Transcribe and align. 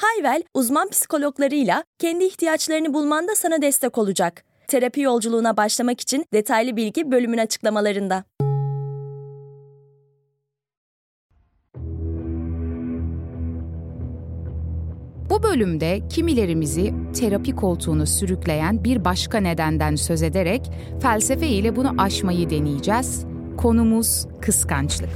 Hayvel, 0.00 0.42
uzman 0.54 0.88
psikologlarıyla 0.88 1.84
kendi 1.98 2.24
ihtiyaçlarını 2.24 2.94
bulmanda 2.94 3.34
sana 3.34 3.62
destek 3.62 3.98
olacak. 3.98 4.44
Terapi 4.68 5.00
yolculuğuna 5.00 5.56
başlamak 5.56 6.00
için 6.00 6.26
detaylı 6.32 6.76
bilgi 6.76 7.10
bölümün 7.10 7.38
açıklamalarında. 7.38 8.24
Bu 15.30 15.42
bölümde 15.42 16.08
kimilerimizi 16.08 16.94
terapi 17.20 17.56
koltuğunu 17.56 18.06
sürükleyen 18.06 18.84
bir 18.84 19.04
başka 19.04 19.38
nedenden 19.38 19.96
söz 19.96 20.22
ederek 20.22 20.70
felsefe 21.02 21.46
ile 21.48 21.76
bunu 21.76 21.94
aşmayı 21.98 22.50
deneyeceğiz. 22.50 23.24
Konumuz 23.56 24.26
kıskançlık. 24.40 25.10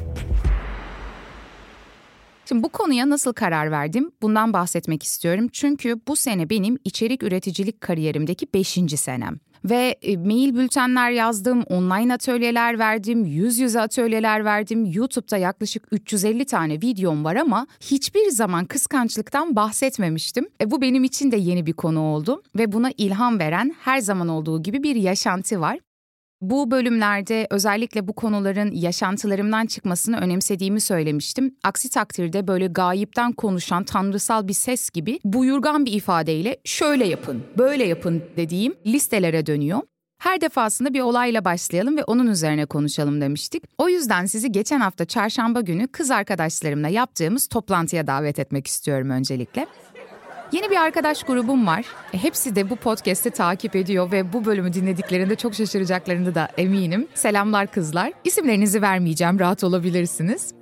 Şimdi 2.49 2.63
bu 2.63 2.69
konuya 2.69 3.11
nasıl 3.11 3.33
karar 3.33 3.71
verdim? 3.71 4.11
Bundan 4.23 4.53
bahsetmek 4.53 5.03
istiyorum. 5.03 5.49
Çünkü 5.53 6.01
bu 6.09 6.17
sene 6.17 6.51
benim 6.51 6.79
içerik 6.85 7.23
üreticilik 7.23 7.81
kariyerimdeki 7.81 8.47
5. 8.55 8.79
senem. 8.97 9.39
Ve 9.65 9.97
e, 10.03 10.17
mail 10.17 10.55
bültenler 10.55 11.11
yazdım, 11.11 11.63
online 11.63 12.15
atölyeler 12.15 12.79
verdim, 12.79 13.25
yüz 13.25 13.59
yüze 13.59 13.81
atölyeler 13.81 14.45
verdim. 14.45 14.85
YouTube'da 14.93 15.37
yaklaşık 15.37 15.87
350 15.91 16.45
tane 16.45 16.75
videom 16.75 17.25
var 17.25 17.37
ama 17.37 17.67
hiçbir 17.81 18.31
zaman 18.31 18.65
kıskançlıktan 18.65 19.57
bahsetmemiştim. 19.57 20.49
E, 20.61 20.71
bu 20.71 20.83
benim 20.83 21.05
için 21.05 21.33
de 21.33 21.37
yeni 21.37 21.67
bir 21.67 21.73
konu 21.73 22.01
oldu 22.01 22.43
ve 22.57 22.73
buna 22.73 22.91
ilham 22.99 23.39
veren 23.39 23.75
her 23.81 23.99
zaman 23.99 24.29
olduğu 24.29 24.63
gibi 24.63 24.83
bir 24.83 24.97
yaşantı 24.97 25.61
var. 25.61 25.79
Bu 26.51 26.71
bölümlerde 26.71 27.47
özellikle 27.51 28.09
bu 28.09 28.13
konuların 28.13 28.71
yaşantılarımdan 28.73 29.67
çıkmasını 29.67 30.19
önemsediğimi 30.19 30.81
söylemiştim. 30.81 31.57
Aksi 31.63 31.91
takdirde 31.91 32.49
böyle 32.49 32.67
gayipten 32.67 33.33
konuşan 33.33 33.85
tanrısal 33.85 34.49
bir 34.49 34.53
ses 34.53 34.91
gibi 34.91 35.19
buyurgan 35.25 35.87
bir 35.87 35.93
ifadeyle 35.93 36.57
şöyle 36.65 37.07
yapın, 37.07 37.43
böyle 37.59 37.85
yapın 37.85 38.23
dediğim 38.37 38.75
listelere 38.87 39.47
dönüyor. 39.47 39.81
Her 40.19 40.41
defasında 40.41 40.95
bir 40.95 41.01
olayla 41.01 41.45
başlayalım 41.45 41.97
ve 41.97 42.05
onun 42.05 42.27
üzerine 42.27 42.67
konuşalım 42.67 43.21
demiştik. 43.21 43.65
O 43.79 43.89
yüzden 43.89 44.27
sizi 44.27 44.53
geçen 44.53 44.81
hafta 44.81 45.05
çarşamba 45.05 45.61
günü 45.61 45.89
kız 45.89 46.11
arkadaşlarımla 46.11 46.89
yaptığımız 46.89 47.47
toplantıya 47.47 48.07
davet 48.07 48.39
etmek 48.39 48.67
istiyorum 48.67 49.11
öncelikle. 49.11 49.67
Yeni 50.55 50.71
bir 50.71 50.77
arkadaş 50.77 51.23
grubum 51.23 51.67
var. 51.67 51.85
E, 52.13 52.19
hepsi 52.19 52.57
de 52.57 52.71
bu 52.71 52.77
podcast'i 52.77 53.31
takip 53.31 53.77
ediyor 53.77 54.13
ve 54.13 54.33
bu 54.33 54.45
bölümü 54.45 54.73
dinlediklerinde 54.73 55.37
çok 55.37 55.55
şaşıracaklarını 55.55 56.35
da 56.35 56.49
eminim. 56.57 57.09
Selamlar 57.15 57.67
kızlar. 57.67 58.13
İsimlerinizi 58.25 58.83
vermeyeceğim, 58.83 59.41
rahat 59.41 59.65
olabilirsiniz. 59.65 60.55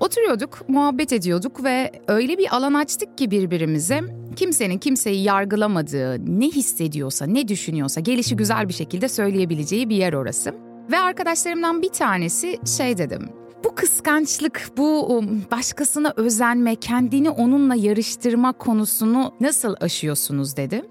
Oturuyorduk, 0.00 0.68
muhabbet 0.68 1.12
ediyorduk 1.12 1.64
ve 1.64 1.92
öyle 2.08 2.38
bir 2.38 2.56
alan 2.56 2.74
açtık 2.74 3.18
ki 3.18 3.30
birbirimize 3.30 4.00
kimsenin 4.36 4.78
kimseyi 4.78 5.22
yargılamadığı, 5.22 6.40
ne 6.40 6.46
hissediyorsa, 6.46 7.26
ne 7.26 7.48
düşünüyorsa 7.48 8.00
gelişi 8.00 8.36
güzel 8.36 8.68
bir 8.68 8.74
şekilde 8.74 9.08
söyleyebileceği 9.08 9.88
bir 9.88 9.96
yer 9.96 10.12
orası. 10.12 10.54
Ve 10.90 10.98
arkadaşlarımdan 10.98 11.82
bir 11.82 11.92
tanesi 11.92 12.58
şey 12.76 12.98
dedim. 12.98 13.43
Bu 13.64 13.74
kıskançlık, 13.74 14.68
bu 14.76 15.06
um, 15.06 15.42
başkasına 15.50 16.12
özenme, 16.16 16.76
kendini 16.76 17.30
onunla 17.30 17.74
yarıştırma 17.74 18.52
konusunu 18.52 19.32
nasıl 19.40 19.74
aşıyorsunuz 19.80 20.56
dedi. 20.56 20.82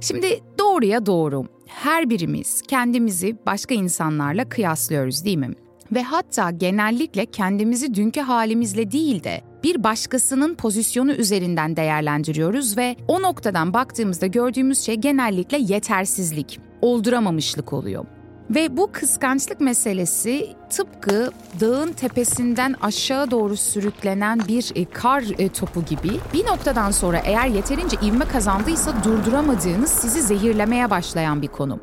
Şimdi 0.00 0.40
doğruya 0.58 1.06
doğru. 1.06 1.46
Her 1.66 2.10
birimiz 2.10 2.62
kendimizi 2.68 3.36
başka 3.46 3.74
insanlarla 3.74 4.48
kıyaslıyoruz 4.48 5.24
değil 5.24 5.36
mi? 5.36 5.50
Ve 5.92 6.02
hatta 6.02 6.50
genellikle 6.50 7.26
kendimizi 7.26 7.94
dünkü 7.94 8.20
halimizle 8.20 8.90
değil 8.90 9.24
de 9.24 9.40
bir 9.64 9.84
başkasının 9.84 10.54
pozisyonu 10.54 11.12
üzerinden 11.12 11.76
değerlendiriyoruz 11.76 12.76
ve 12.76 12.96
o 13.08 13.22
noktadan 13.22 13.72
baktığımızda 13.72 14.26
gördüğümüz 14.26 14.80
şey 14.80 14.94
genellikle 14.94 15.58
yetersizlik, 15.58 16.60
olduramamışlık 16.82 17.72
oluyor. 17.72 18.04
Ve 18.50 18.76
bu 18.76 18.92
kıskançlık 18.92 19.60
meselesi 19.60 20.46
tıpkı 20.70 21.30
dağın 21.60 21.92
tepesinden 21.92 22.74
aşağı 22.80 23.30
doğru 23.30 23.56
sürüklenen 23.56 24.40
bir 24.48 24.72
e, 24.74 24.84
kar 24.84 25.24
e, 25.38 25.48
topu 25.48 25.84
gibi 25.84 26.10
bir 26.34 26.46
noktadan 26.46 26.90
sonra 26.90 27.18
eğer 27.18 27.46
yeterince 27.46 27.96
ivme 28.02 28.24
kazandıysa 28.24 29.04
durduramadığınız 29.04 29.90
sizi 29.90 30.22
zehirlemeye 30.22 30.90
başlayan 30.90 31.42
bir 31.42 31.48
konum. 31.48 31.80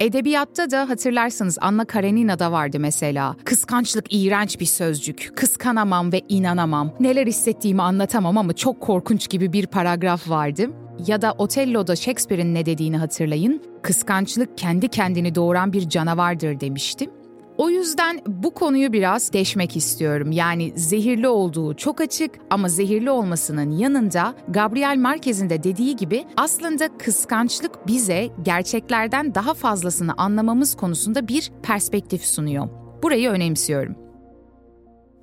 Edebiyatta 0.00 0.70
da 0.70 0.88
hatırlarsınız 0.88 1.58
Anna 1.60 1.84
Karenina'da 1.84 2.52
vardı 2.52 2.80
mesela. 2.80 3.36
Kıskançlık 3.44 4.04
iğrenç 4.10 4.60
bir 4.60 4.66
sözcük. 4.66 5.32
Kıskanamam 5.36 6.12
ve 6.12 6.20
inanamam. 6.28 6.90
Neler 7.00 7.26
hissettiğimi 7.26 7.82
anlatamam 7.82 8.38
ama 8.38 8.52
çok 8.52 8.80
korkunç 8.80 9.30
gibi 9.30 9.52
bir 9.52 9.66
paragraf 9.66 10.28
vardı. 10.30 10.70
Ya 11.06 11.22
da 11.22 11.34
Otello'da 11.38 11.96
Shakespeare'in 11.96 12.54
ne 12.54 12.66
dediğini 12.66 12.96
hatırlayın. 12.96 13.62
Kıskançlık 13.82 14.58
kendi 14.58 14.88
kendini 14.88 15.34
doğuran 15.34 15.72
bir 15.72 15.88
canavardır 15.88 16.60
demiştim. 16.60 17.10
O 17.58 17.70
yüzden 17.70 18.20
bu 18.26 18.54
konuyu 18.54 18.92
biraz 18.92 19.32
deşmek 19.32 19.76
istiyorum. 19.76 20.32
Yani 20.32 20.72
zehirli 20.76 21.28
olduğu 21.28 21.74
çok 21.74 22.00
açık 22.00 22.30
ama 22.50 22.68
zehirli 22.68 23.10
olmasının 23.10 23.70
yanında 23.70 24.34
Gabriel 24.48 24.96
Marquez'in 24.98 25.50
de 25.50 25.62
dediği 25.62 25.96
gibi 25.96 26.24
aslında 26.36 26.98
kıskançlık 26.98 27.86
bize 27.86 28.28
gerçeklerden 28.42 29.34
daha 29.34 29.54
fazlasını 29.54 30.12
anlamamız 30.16 30.76
konusunda 30.76 31.28
bir 31.28 31.52
perspektif 31.62 32.24
sunuyor. 32.24 32.68
Burayı 33.02 33.30
önemsiyorum. 33.30 34.03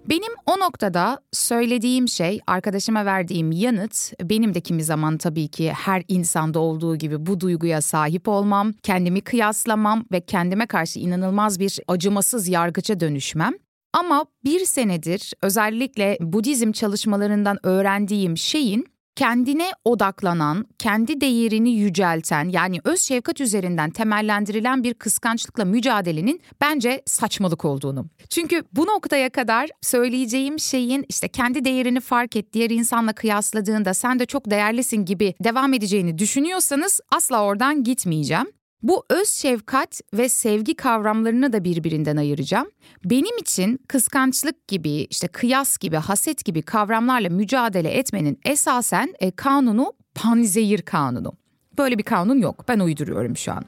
Benim 0.09 0.31
o 0.45 0.59
noktada 0.59 1.19
söylediğim 1.31 2.07
şey, 2.07 2.39
arkadaşıma 2.47 3.06
verdiğim 3.06 3.51
yanıt, 3.51 4.13
benim 4.23 4.53
de 4.53 4.62
kimi 4.62 4.84
zaman 4.84 5.17
tabii 5.17 5.47
ki 5.47 5.72
her 5.72 6.03
insanda 6.07 6.59
olduğu 6.59 6.95
gibi 6.95 7.25
bu 7.25 7.39
duyguya 7.39 7.81
sahip 7.81 8.28
olmam, 8.28 8.73
kendimi 8.84 9.22
kıyaslamam 9.22 10.06
ve 10.12 10.22
kendime 10.22 10.66
karşı 10.66 11.00
inanılmaz 11.00 11.59
bir 11.59 11.79
acımasız 11.88 12.47
yargıça 12.47 13.00
dönüşmem. 13.00 13.53
Ama 13.94 14.25
bir 14.45 14.66
senedir 14.66 15.34
özellikle 15.41 16.18
Budizm 16.22 16.72
çalışmalarından 16.72 17.57
öğrendiğim 17.63 18.38
şeyin 18.38 18.91
kendine 19.16 19.72
odaklanan, 19.85 20.66
kendi 20.79 21.22
değerini 21.22 21.72
yücelten 21.72 22.49
yani 22.49 22.79
öz 22.83 23.01
şefkat 23.01 23.41
üzerinden 23.41 23.89
temellendirilen 23.89 24.83
bir 24.83 24.94
kıskançlıkla 24.94 25.66
mücadelenin 25.66 26.41
bence 26.61 27.01
saçmalık 27.05 27.66
olduğunu. 27.66 28.05
Çünkü 28.29 28.63
bu 28.73 28.85
noktaya 28.85 29.29
kadar 29.29 29.69
söyleyeceğim 29.81 30.59
şeyin 30.59 31.05
işte 31.09 31.27
kendi 31.27 31.66
değerini 31.66 32.00
fark 32.00 32.35
et, 32.35 32.53
diğer 32.53 32.69
insanla 32.69 33.13
kıyasladığında 33.13 33.94
sen 33.94 34.19
de 34.19 34.25
çok 34.25 34.50
değerlisin 34.50 35.05
gibi 35.05 35.33
devam 35.44 35.73
edeceğini 35.73 36.17
düşünüyorsanız 36.17 37.00
asla 37.11 37.44
oradan 37.44 37.83
gitmeyeceğim. 37.83 38.47
Bu 38.84 39.06
öz 39.09 39.30
şefkat 39.30 40.02
ve 40.14 40.30
sevgi 40.30 40.75
kavramlarını 40.75 41.53
da 41.53 41.64
birbirinden 41.64 42.18
ayıracağım. 42.18 42.68
Benim 43.06 43.38
için 43.38 43.80
kıskançlık 43.88 44.68
gibi, 44.68 44.92
işte 44.92 45.28
kıyas 45.28 45.78
gibi, 45.78 45.96
haset 45.96 46.46
gibi 46.46 46.62
kavramlarla 46.62 47.30
mücadele 47.30 47.90
etmenin 47.90 48.40
esasen 48.46 49.13
e, 49.19 49.31
kanunu 49.31 49.94
panzehir 50.16 50.81
kanunu. 50.81 51.33
Böyle 51.78 51.98
bir 51.98 52.04
kanun 52.04 52.39
yok. 52.39 52.66
Ben 52.68 52.80
uyduruyorum 52.80 53.38
şu 53.38 53.51
an. 53.51 53.66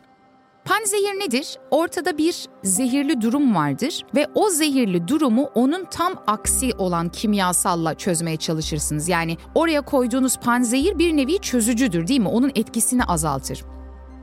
Panzehir 0.66 1.20
nedir? 1.20 1.58
Ortada 1.72 2.18
bir 2.18 2.46
zehirli 2.64 3.22
durum 3.22 3.56
vardır 3.56 4.06
ve 4.16 4.28
o 4.36 4.50
zehirli 4.50 5.08
durumu 5.08 5.44
onun 5.44 5.86
tam 5.86 6.24
aksi 6.28 6.74
olan 6.78 7.10
kimyasalla 7.10 7.96
çözmeye 7.96 8.38
çalışırsınız. 8.38 9.10
Yani 9.10 9.38
oraya 9.56 9.82
koyduğunuz 9.82 10.38
panzehir 10.38 11.00
bir 11.00 11.18
nevi 11.18 11.40
çözücüdür 11.40 12.08
değil 12.08 12.20
mi? 12.20 12.28
Onun 12.28 12.52
etkisini 12.56 13.04
azaltır. 13.04 13.64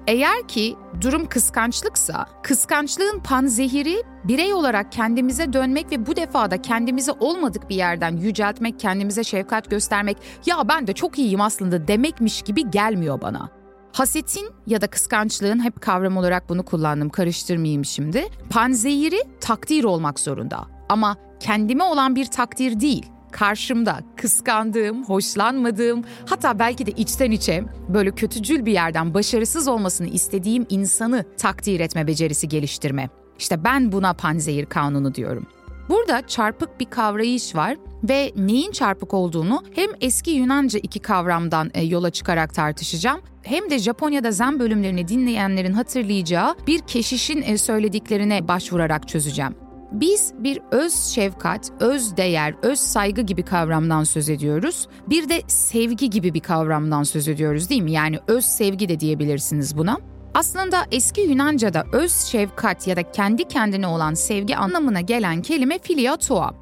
Eğer 0.06 0.48
ki 0.48 0.76
durum 1.00 1.26
kıskançlıksa, 1.26 2.26
kıskançlığın 2.42 3.18
panzehiri 3.18 4.02
birey 4.24 4.54
olarak 4.54 4.92
kendimize 4.92 5.52
dönmek 5.52 5.92
ve 5.92 6.06
bu 6.06 6.16
defa 6.16 6.50
da 6.50 6.62
kendimizi 6.62 7.12
olmadık 7.12 7.70
bir 7.70 7.76
yerden 7.76 8.16
yüceltmek, 8.16 8.80
kendimize 8.80 9.24
şefkat 9.24 9.70
göstermek, 9.70 10.16
ya 10.46 10.68
ben 10.68 10.86
de 10.86 10.92
çok 10.92 11.18
iyiyim 11.18 11.40
aslında 11.40 11.88
demekmiş 11.88 12.42
gibi 12.42 12.70
gelmiyor 12.70 13.20
bana. 13.20 13.48
Hasetin 13.92 14.48
ya 14.66 14.80
da 14.80 14.86
kıskançlığın 14.86 15.64
hep 15.64 15.80
kavram 15.80 16.16
olarak 16.16 16.48
bunu 16.48 16.64
kullandım 16.64 17.08
karıştırmayayım 17.08 17.84
şimdi. 17.84 18.24
Panzehiri 18.50 19.20
takdir 19.40 19.84
olmak 19.84 20.20
zorunda 20.20 20.66
ama 20.88 21.16
kendime 21.40 21.84
olan 21.84 22.16
bir 22.16 22.26
takdir 22.26 22.80
değil 22.80 23.06
karşımda 23.32 24.00
kıskandığım, 24.16 25.04
hoşlanmadığım, 25.04 26.04
hatta 26.26 26.58
belki 26.58 26.86
de 26.86 26.90
içten 26.90 27.30
içe 27.30 27.64
böyle 27.88 28.10
kötücül 28.10 28.66
bir 28.66 28.72
yerden 28.72 29.14
başarısız 29.14 29.68
olmasını 29.68 30.08
istediğim 30.08 30.66
insanı 30.68 31.24
takdir 31.36 31.80
etme 31.80 32.06
becerisi 32.06 32.48
geliştirme. 32.48 33.08
İşte 33.38 33.64
ben 33.64 33.92
buna 33.92 34.12
panzehir 34.12 34.66
kanunu 34.66 35.14
diyorum. 35.14 35.46
Burada 35.88 36.26
çarpık 36.26 36.80
bir 36.80 36.84
kavrayış 36.84 37.54
var 37.54 37.76
ve 38.08 38.32
neyin 38.36 38.72
çarpık 38.72 39.14
olduğunu 39.14 39.64
hem 39.74 39.90
eski 40.00 40.30
Yunanca 40.30 40.80
iki 40.82 40.98
kavramdan 41.00 41.70
e, 41.74 41.84
yola 41.84 42.10
çıkarak 42.10 42.54
tartışacağım 42.54 43.20
hem 43.42 43.70
de 43.70 43.78
Japonya'da 43.78 44.30
zen 44.30 44.58
bölümlerini 44.58 45.08
dinleyenlerin 45.08 45.72
hatırlayacağı 45.72 46.56
bir 46.66 46.78
keşişin 46.78 47.42
e, 47.42 47.58
söylediklerine 47.58 48.48
başvurarak 48.48 49.08
çözeceğim. 49.08 49.69
Biz 49.92 50.32
bir 50.38 50.60
öz 50.70 50.94
şefkat, 50.94 51.70
öz 51.80 52.16
değer, 52.16 52.54
öz 52.62 52.80
saygı 52.80 53.20
gibi 53.20 53.42
kavramdan 53.42 54.04
söz 54.04 54.28
ediyoruz. 54.28 54.88
Bir 55.06 55.28
de 55.28 55.42
sevgi 55.46 56.10
gibi 56.10 56.34
bir 56.34 56.40
kavramdan 56.40 57.02
söz 57.02 57.28
ediyoruz 57.28 57.70
değil 57.70 57.82
mi? 57.82 57.92
Yani 57.92 58.18
öz 58.26 58.44
sevgi 58.44 58.88
de 58.88 59.00
diyebilirsiniz 59.00 59.78
buna. 59.78 59.98
Aslında 60.34 60.86
eski 60.92 61.20
Yunanca'da 61.20 61.84
öz 61.92 62.14
şefkat 62.14 62.88
ya 62.88 62.96
da 62.96 63.12
kendi 63.12 63.48
kendine 63.48 63.86
olan 63.86 64.14
sevgi 64.14 64.56
anlamına 64.56 65.00
gelen 65.00 65.42
kelime 65.42 65.78
filiatoa. 65.78 66.54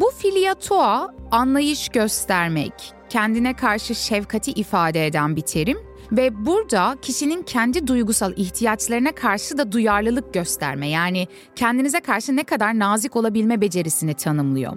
Bu 0.00 0.10
filiatoa 0.10 1.14
anlayış 1.30 1.88
göstermek, 1.88 2.72
kendine 3.08 3.56
karşı 3.56 3.94
şefkati 3.94 4.50
ifade 4.52 5.06
eden 5.06 5.36
bir 5.36 5.40
terim 5.40 5.87
ve 6.12 6.46
burada 6.46 6.96
kişinin 7.02 7.42
kendi 7.42 7.86
duygusal 7.86 8.32
ihtiyaçlarına 8.36 9.12
karşı 9.12 9.58
da 9.58 9.72
duyarlılık 9.72 10.34
gösterme 10.34 10.88
yani 10.88 11.28
kendinize 11.56 12.00
karşı 12.00 12.36
ne 12.36 12.44
kadar 12.44 12.78
nazik 12.78 13.16
olabilme 13.16 13.60
becerisini 13.60 14.14
tanımlıyor. 14.14 14.76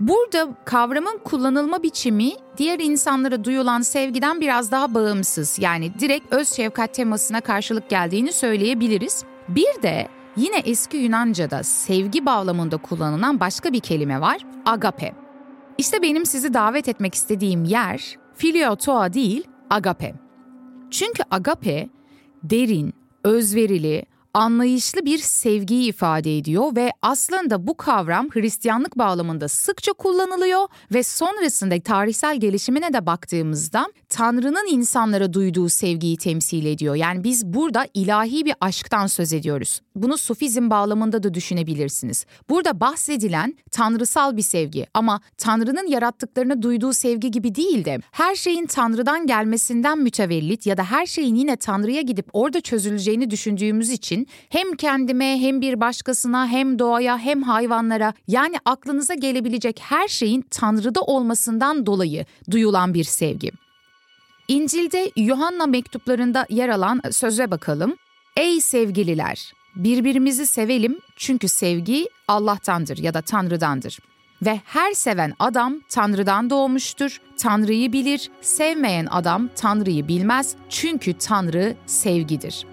Burada 0.00 0.48
kavramın 0.64 1.18
kullanılma 1.24 1.82
biçimi 1.82 2.30
diğer 2.58 2.78
insanlara 2.78 3.44
duyulan 3.44 3.80
sevgiden 3.80 4.40
biraz 4.40 4.70
daha 4.70 4.94
bağımsız. 4.94 5.58
Yani 5.58 5.92
direkt 5.98 6.32
öz 6.32 6.48
şefkat 6.48 6.94
temasına 6.94 7.40
karşılık 7.40 7.90
geldiğini 7.90 8.32
söyleyebiliriz. 8.32 9.24
Bir 9.48 9.82
de 9.82 10.08
yine 10.36 10.58
eski 10.58 10.96
Yunanca'da 10.96 11.62
sevgi 11.62 12.26
bağlamında 12.26 12.76
kullanılan 12.76 13.40
başka 13.40 13.72
bir 13.72 13.80
kelime 13.80 14.20
var, 14.20 14.38
agape. 14.66 15.12
İşte 15.78 16.02
benim 16.02 16.26
sizi 16.26 16.54
davet 16.54 16.88
etmek 16.88 17.14
istediğim 17.14 17.64
yer 17.64 18.16
filio 18.34 18.76
toa 18.76 19.12
değil, 19.12 19.44
agape. 19.70 20.21
Çünkü 20.92 21.22
agape 21.30 21.88
derin, 22.42 22.94
özverili, 23.24 24.02
anlayışlı 24.34 25.06
bir 25.06 25.18
sevgiyi 25.18 25.88
ifade 25.88 26.38
ediyor 26.38 26.76
ve 26.76 26.92
aslında 27.02 27.66
bu 27.66 27.76
kavram 27.76 28.28
Hristiyanlık 28.30 28.98
bağlamında 28.98 29.48
sıkça 29.48 29.92
kullanılıyor 29.92 30.66
ve 30.92 31.02
sonrasında 31.02 31.80
tarihsel 31.80 32.40
gelişimine 32.40 32.92
de 32.92 33.06
baktığımızda 33.06 33.86
Tanrı'nın 34.08 34.66
insanlara 34.72 35.32
duyduğu 35.32 35.68
sevgiyi 35.68 36.16
temsil 36.16 36.66
ediyor. 36.66 36.94
Yani 36.94 37.24
biz 37.24 37.46
burada 37.46 37.86
ilahi 37.94 38.44
bir 38.44 38.54
aşktan 38.60 39.06
söz 39.06 39.32
ediyoruz. 39.32 39.80
Bunu 39.96 40.18
sufizm 40.18 40.70
bağlamında 40.70 41.22
da 41.22 41.34
düşünebilirsiniz. 41.34 42.26
Burada 42.48 42.80
bahsedilen 42.80 43.56
tanrısal 43.70 44.36
bir 44.36 44.42
sevgi 44.42 44.86
ama 44.94 45.20
Tanrı'nın 45.38 45.86
yarattıklarını 45.86 46.62
duyduğu 46.62 46.92
sevgi 46.92 47.30
gibi 47.30 47.54
değil 47.54 47.84
de 47.84 47.98
her 48.10 48.34
şeyin 48.34 48.66
Tanrı'dan 48.66 49.26
gelmesinden 49.26 49.98
mütevellit 49.98 50.66
ya 50.66 50.76
da 50.76 50.84
her 50.84 51.06
şeyin 51.06 51.34
yine 51.34 51.56
Tanrı'ya 51.56 52.00
gidip 52.00 52.26
orada 52.32 52.60
çözüleceğini 52.60 53.30
düşündüğümüz 53.30 53.90
için 53.90 54.21
hem 54.48 54.72
kendime 54.72 55.40
hem 55.40 55.60
bir 55.60 55.80
başkasına 55.80 56.48
hem 56.48 56.78
doğaya 56.78 57.18
hem 57.18 57.42
hayvanlara 57.42 58.14
yani 58.28 58.56
aklınıza 58.64 59.14
gelebilecek 59.14 59.80
her 59.82 60.08
şeyin 60.08 60.44
Tanrı'da 60.50 61.00
olmasından 61.00 61.86
dolayı 61.86 62.26
duyulan 62.50 62.94
bir 62.94 63.04
sevgi. 63.04 63.50
İncil'de 64.48 65.10
Yuhanna 65.16 65.66
mektuplarında 65.66 66.46
yer 66.50 66.68
alan 66.68 67.00
söze 67.10 67.50
bakalım. 67.50 67.96
Ey 68.36 68.60
sevgililer, 68.60 69.52
birbirimizi 69.76 70.46
sevelim 70.46 70.98
çünkü 71.16 71.48
sevgi 71.48 72.08
Allah'tandır 72.28 72.98
ya 72.98 73.14
da 73.14 73.22
Tanrı'dandır. 73.22 73.98
Ve 74.42 74.60
her 74.64 74.92
seven 74.92 75.34
adam 75.38 75.80
Tanrı'dan 75.88 76.50
doğmuştur, 76.50 77.20
Tanrı'yı 77.36 77.92
bilir, 77.92 78.30
sevmeyen 78.40 79.06
adam 79.10 79.50
Tanrı'yı 79.56 80.08
bilmez 80.08 80.54
çünkü 80.68 81.18
Tanrı 81.18 81.76
sevgidir. 81.86 82.66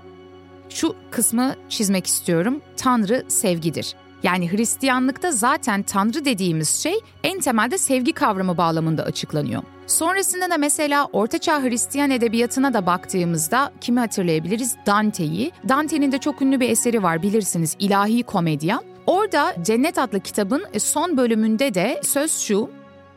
Şu 0.70 0.96
kısmı 1.12 1.56
çizmek 1.70 2.08
istiyorum. 2.08 2.62
Tanrı 2.78 3.24
sevgidir. 3.28 3.96
Yani 4.24 4.52
Hristiyanlıkta 4.52 5.32
zaten 5.32 5.84
Tanrı 5.84 6.26
dediğimiz 6.26 6.70
şey 6.70 6.94
en 7.24 7.40
temelde 7.40 7.78
sevgi 7.78 8.14
kavramı 8.14 8.58
bağlamında 8.58 9.04
açıklanıyor. 9.04 9.64
Sonrasında 9.88 10.50
da 10.50 10.58
mesela 10.58 11.06
Ortaçağ 11.14 11.64
Hristiyan 11.64 12.12
edebiyatına 12.12 12.74
da 12.74 12.86
baktığımızda 12.86 13.72
kimi 13.82 14.00
hatırlayabiliriz? 14.00 14.76
Dante'yi. 14.86 15.52
Dante'nin 15.70 16.12
de 16.12 16.18
çok 16.18 16.42
ünlü 16.42 16.60
bir 16.60 16.70
eseri 16.70 17.04
var 17.04 17.22
bilirsiniz 17.24 17.76
İlahi 17.80 18.24
Komedya. 18.24 18.82
Orada 19.06 19.56
Cennet 19.62 19.98
adlı 19.98 20.20
kitabın 20.20 20.66
son 20.80 21.18
bölümünde 21.18 21.74
de 21.74 22.02
söz 22.04 22.40
şu, 22.40 22.70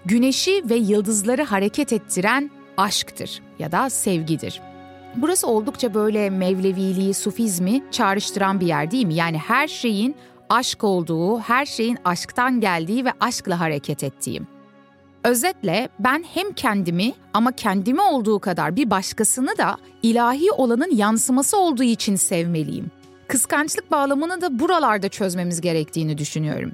güneşi 0.04 0.62
ve 0.70 0.74
yıldızları 0.74 1.42
hareket 1.42 1.92
ettiren 1.92 2.50
aşktır 2.76 3.42
ya 3.58 3.72
da 3.72 3.90
sevgidir. 3.90 4.60
Burası 5.16 5.46
oldukça 5.46 5.94
böyle 5.94 6.30
Mevleviliği, 6.30 7.14
Sufizmi 7.14 7.82
çağrıştıran 7.90 8.60
bir 8.60 8.66
yer 8.66 8.90
değil 8.90 9.06
mi? 9.06 9.14
Yani 9.14 9.38
her 9.38 9.68
şeyin 9.68 10.16
aşk 10.50 10.84
olduğu, 10.84 11.38
her 11.38 11.66
şeyin 11.66 11.98
aşktan 12.04 12.60
geldiği 12.60 13.04
ve 13.04 13.12
aşkla 13.20 13.60
hareket 13.60 14.04
ettiğim. 14.04 14.46
Özetle 15.24 15.88
ben 15.98 16.24
hem 16.34 16.52
kendimi 16.52 17.12
ama 17.34 17.52
kendimi 17.52 18.00
olduğu 18.00 18.38
kadar 18.38 18.76
bir 18.76 18.90
başkasını 18.90 19.58
da 19.58 19.76
ilahi 20.02 20.52
olanın 20.52 20.96
yansıması 20.96 21.58
olduğu 21.58 21.82
için 21.82 22.16
sevmeliyim. 22.16 22.90
Kıskançlık 23.28 23.90
bağlamını 23.90 24.40
da 24.40 24.58
buralarda 24.58 25.08
çözmemiz 25.08 25.60
gerektiğini 25.60 26.18
düşünüyorum. 26.18 26.72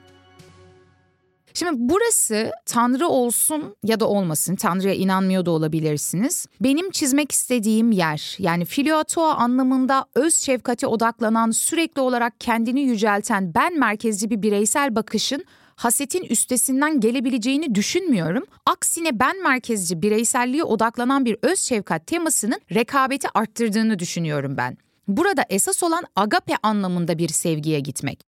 Şimdi 1.54 1.72
burası 1.74 2.52
Tanrı 2.66 3.08
olsun 3.08 3.76
ya 3.84 4.00
da 4.00 4.08
olmasın, 4.08 4.56
Tanrı'ya 4.56 4.94
inanmıyor 4.94 5.46
da 5.46 5.50
olabilirsiniz. 5.50 6.46
Benim 6.60 6.90
çizmek 6.90 7.32
istediğim 7.32 7.92
yer 7.92 8.36
yani 8.38 8.64
filiotoa 8.64 9.34
anlamında 9.34 10.06
öz 10.14 10.34
şefkate 10.34 10.86
odaklanan, 10.86 11.50
sürekli 11.50 12.00
olarak 12.00 12.40
kendini 12.40 12.80
yücelten 12.80 13.54
ben 13.54 13.78
merkezli 13.78 14.30
bir 14.30 14.42
bireysel 14.42 14.96
bakışın 14.96 15.44
hasetin 15.76 16.24
üstesinden 16.24 17.00
gelebileceğini 17.00 17.74
düşünmüyorum. 17.74 18.44
Aksine 18.66 19.20
ben 19.20 19.42
merkezci 19.42 20.02
bireyselliğe 20.02 20.64
odaklanan 20.64 21.24
bir 21.24 21.36
öz 21.42 21.58
şefkat 21.58 22.06
temasının 22.06 22.60
rekabeti 22.74 23.28
arttırdığını 23.34 23.98
düşünüyorum 23.98 24.56
ben. 24.56 24.76
Burada 25.08 25.44
esas 25.48 25.82
olan 25.82 26.04
agape 26.16 26.54
anlamında 26.62 27.18
bir 27.18 27.28
sevgiye 27.28 27.80
gitmek. 27.80 28.27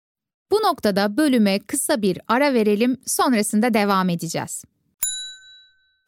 Bu 0.50 0.56
noktada 0.56 1.16
bölüme 1.16 1.58
kısa 1.58 2.02
bir 2.02 2.18
ara 2.28 2.54
verelim, 2.54 2.96
sonrasında 3.06 3.74
devam 3.74 4.08
edeceğiz. 4.08 4.64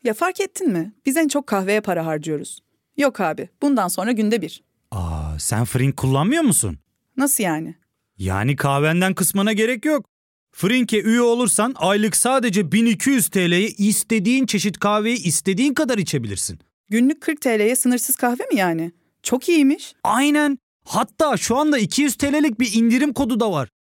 Ya 0.04 0.14
fark 0.14 0.40
ettin 0.40 0.68
mi? 0.72 0.92
Biz 1.06 1.16
en 1.16 1.28
çok 1.28 1.46
kahveye 1.46 1.80
para 1.80 2.06
harcıyoruz. 2.06 2.60
Yok 2.96 3.20
abi, 3.20 3.48
bundan 3.62 3.88
sonra 3.88 4.12
günde 4.12 4.42
bir. 4.42 4.62
Aa, 4.90 5.38
sen 5.38 5.64
Frink 5.64 5.96
kullanmıyor 5.96 6.42
musun? 6.42 6.78
Nasıl 7.16 7.44
yani? 7.44 7.74
Yani 8.18 8.56
kahvenden 8.56 9.14
kısmına 9.14 9.52
gerek 9.52 9.84
yok. 9.84 10.06
Frink'e 10.52 11.02
üye 11.02 11.20
olursan 11.20 11.74
aylık 11.76 12.16
sadece 12.16 12.72
1200 12.72 13.28
TL'ye 13.28 13.68
istediğin 13.68 14.46
çeşit 14.46 14.78
kahveyi 14.78 15.22
istediğin 15.22 15.74
kadar 15.74 15.98
içebilirsin. 15.98 16.58
Günlük 16.88 17.20
40 17.20 17.40
TL'ye 17.40 17.76
sınırsız 17.76 18.16
kahve 18.16 18.44
mi 18.52 18.56
yani? 18.56 18.92
Çok 19.22 19.48
iyiymiş. 19.48 19.94
Aynen. 20.04 20.58
Hatta 20.84 21.36
şu 21.36 21.56
anda 21.56 21.78
200 21.78 22.14
TL'lik 22.16 22.60
bir 22.60 22.72
indirim 22.74 23.12
kodu 23.12 23.40
da 23.40 23.52
var. 23.52 23.68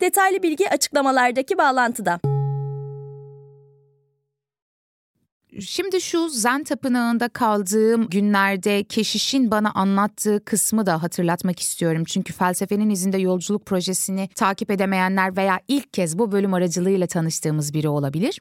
Detaylı 0.00 0.42
bilgi 0.42 0.70
açıklamalardaki 0.70 1.58
bağlantıda. 1.58 2.20
Şimdi 5.60 6.00
şu 6.00 6.28
Zen 6.28 6.64
Tapınağı'nda 6.64 7.28
kaldığım 7.28 8.08
günlerde 8.08 8.84
keşişin 8.84 9.50
bana 9.50 9.70
anlattığı 9.70 10.44
kısmı 10.44 10.86
da 10.86 11.02
hatırlatmak 11.02 11.60
istiyorum. 11.60 12.04
Çünkü 12.04 12.32
felsefenin 12.32 12.90
izinde 12.90 13.18
yolculuk 13.18 13.66
projesini 13.66 14.28
takip 14.34 14.70
edemeyenler 14.70 15.36
veya 15.36 15.60
ilk 15.68 15.92
kez 15.92 16.18
bu 16.18 16.32
bölüm 16.32 16.54
aracılığıyla 16.54 17.06
tanıştığımız 17.06 17.74
biri 17.74 17.88
olabilir. 17.88 18.40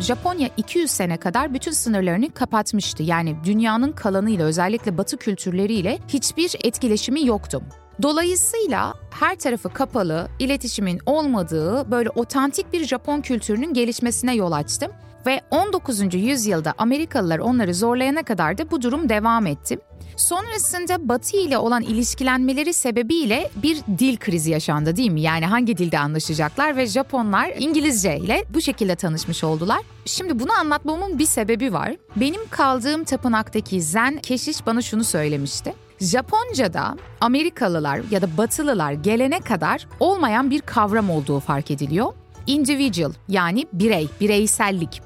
Japonya 0.00 0.48
200 0.56 0.90
sene 0.90 1.16
kadar 1.16 1.54
bütün 1.54 1.72
sınırlarını 1.72 2.32
kapatmıştı. 2.32 3.02
Yani 3.02 3.36
dünyanın 3.44 3.92
kalanıyla 3.92 4.46
özellikle 4.46 4.98
batı 4.98 5.16
kültürleriyle 5.16 5.98
hiçbir 6.08 6.56
etkileşimi 6.64 7.26
yoktu. 7.26 7.62
Dolayısıyla 8.02 8.94
her 9.10 9.36
tarafı 9.36 9.68
kapalı, 9.68 10.28
iletişimin 10.38 11.00
olmadığı 11.06 11.90
böyle 11.90 12.10
otantik 12.10 12.72
bir 12.72 12.84
Japon 12.84 13.20
kültürünün 13.20 13.74
gelişmesine 13.74 14.34
yol 14.34 14.52
açtı. 14.52 14.90
Ve 15.26 15.40
19. 15.50 16.14
yüzyılda 16.14 16.74
Amerikalılar 16.78 17.38
onları 17.38 17.74
zorlayana 17.74 18.22
kadar 18.22 18.58
da 18.58 18.70
bu 18.70 18.82
durum 18.82 19.08
devam 19.08 19.46
etti. 19.46 19.78
Sonrasında 20.16 21.08
Batı 21.08 21.36
ile 21.36 21.58
olan 21.58 21.82
ilişkilenmeleri 21.82 22.72
sebebiyle 22.72 23.50
bir 23.56 23.78
dil 23.98 24.16
krizi 24.16 24.50
yaşandı 24.50 24.96
değil 24.96 25.10
mi? 25.10 25.20
Yani 25.20 25.46
hangi 25.46 25.76
dilde 25.76 25.98
anlaşacaklar 25.98 26.76
ve 26.76 26.86
Japonlar 26.86 27.52
İngilizce 27.58 28.16
ile 28.18 28.44
bu 28.54 28.60
şekilde 28.60 28.96
tanışmış 28.96 29.44
oldular. 29.44 29.80
Şimdi 30.04 30.40
bunu 30.40 30.52
anlatmamın 30.60 31.18
bir 31.18 31.26
sebebi 31.26 31.72
var. 31.72 31.96
Benim 32.16 32.40
kaldığım 32.50 33.04
tapınaktaki 33.04 33.82
zen 33.82 34.18
keşiş 34.18 34.66
bana 34.66 34.82
şunu 34.82 35.04
söylemişti. 35.04 35.83
Japonca'da 36.00 36.96
Amerikalılar 37.20 38.00
ya 38.10 38.22
da 38.22 38.36
Batılılar 38.36 38.92
gelene 38.92 39.40
kadar 39.40 39.86
olmayan 40.00 40.50
bir 40.50 40.60
kavram 40.60 41.10
olduğu 41.10 41.40
fark 41.40 41.70
ediliyor. 41.70 42.12
Individual 42.46 43.12
yani 43.28 43.66
birey, 43.72 44.08
bireysellik. 44.20 45.02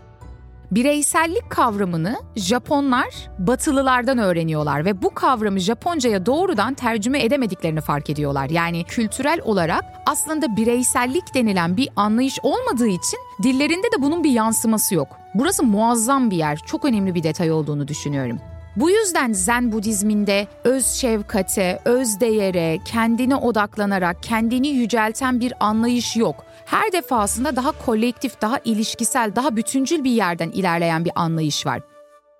Bireysellik 0.70 1.50
kavramını 1.50 2.16
Japonlar 2.36 3.30
Batılılardan 3.38 4.18
öğreniyorlar 4.18 4.84
ve 4.84 5.02
bu 5.02 5.14
kavramı 5.14 5.58
Japonca'ya 5.58 6.26
doğrudan 6.26 6.74
tercüme 6.74 7.24
edemediklerini 7.24 7.80
fark 7.80 8.10
ediyorlar. 8.10 8.50
Yani 8.50 8.84
kültürel 8.84 9.40
olarak 9.44 9.84
aslında 10.06 10.56
bireysellik 10.56 11.34
denilen 11.34 11.76
bir 11.76 11.88
anlayış 11.96 12.38
olmadığı 12.42 12.88
için 12.88 13.18
dillerinde 13.42 13.86
de 13.86 14.02
bunun 14.02 14.24
bir 14.24 14.30
yansıması 14.30 14.94
yok. 14.94 15.08
Burası 15.34 15.62
muazzam 15.62 16.30
bir 16.30 16.36
yer, 16.36 16.58
çok 16.66 16.84
önemli 16.84 17.14
bir 17.14 17.22
detay 17.22 17.52
olduğunu 17.52 17.88
düşünüyorum. 17.88 18.38
Bu 18.80 18.90
yüzden 18.90 19.32
Zen 19.32 19.72
Budizminde 19.72 20.46
öz 20.64 20.86
şefkate, 20.86 21.80
öz 21.84 22.20
değere, 22.20 22.78
kendine 22.84 23.36
odaklanarak 23.36 24.22
kendini 24.22 24.68
yücelten 24.68 25.40
bir 25.40 25.52
anlayış 25.60 26.16
yok. 26.16 26.44
Her 26.66 26.92
defasında 26.92 27.56
daha 27.56 27.72
kolektif, 27.72 28.40
daha 28.40 28.58
ilişkisel, 28.64 29.36
daha 29.36 29.56
bütüncül 29.56 30.04
bir 30.04 30.10
yerden 30.10 30.50
ilerleyen 30.50 31.04
bir 31.04 31.12
anlayış 31.14 31.66
var. 31.66 31.80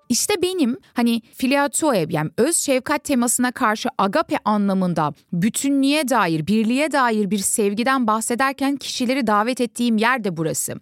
İşte 0.09 0.41
benim 0.41 0.77
hani 0.93 1.21
filiatoe 1.21 2.05
yani 2.09 2.29
öz 2.37 2.57
şefkat 2.57 3.03
temasına 3.03 3.51
karşı 3.51 3.89
agape 3.97 4.37
anlamında 4.45 5.13
bütünlüğe 5.33 6.09
dair, 6.09 6.47
birliğe 6.47 6.91
dair 6.91 7.31
bir 7.31 7.37
sevgiden 7.37 8.07
bahsederken 8.07 8.75
kişileri 8.75 9.27
davet 9.27 9.61
ettiğim 9.61 9.97
yer 9.97 10.23
de 10.23 10.37
burası. 10.37 10.75